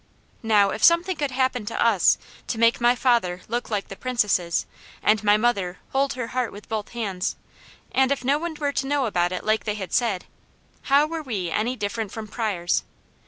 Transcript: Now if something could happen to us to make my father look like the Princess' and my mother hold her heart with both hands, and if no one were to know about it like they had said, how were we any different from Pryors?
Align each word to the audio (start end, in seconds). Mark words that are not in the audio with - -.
Now 0.41 0.71
if 0.71 0.83
something 0.83 1.15
could 1.15 1.29
happen 1.29 1.63
to 1.67 1.79
us 1.79 2.17
to 2.47 2.57
make 2.57 2.81
my 2.81 2.95
father 2.95 3.41
look 3.47 3.69
like 3.69 3.87
the 3.87 3.95
Princess' 3.95 4.65
and 5.03 5.23
my 5.23 5.37
mother 5.37 5.77
hold 5.91 6.13
her 6.13 6.29
heart 6.29 6.51
with 6.51 6.67
both 6.67 6.89
hands, 6.93 7.35
and 7.91 8.11
if 8.11 8.25
no 8.25 8.39
one 8.39 8.55
were 8.55 8.71
to 8.73 8.87
know 8.87 9.05
about 9.05 9.31
it 9.31 9.43
like 9.45 9.65
they 9.65 9.75
had 9.75 9.93
said, 9.93 10.25
how 10.89 11.05
were 11.05 11.21
we 11.21 11.51
any 11.51 11.75
different 11.75 12.11
from 12.11 12.27
Pryors? 12.27 12.83